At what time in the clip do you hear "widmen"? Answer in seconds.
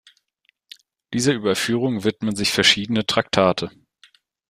2.03-2.35